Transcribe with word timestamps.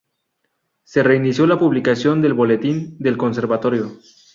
Se 0.83 1.03
reinició 1.03 1.45
la 1.45 1.59
publicación 1.59 2.23
del 2.23 2.33
Boletín 2.33 2.97
del 2.97 3.17
Conservatorio. 3.17 3.99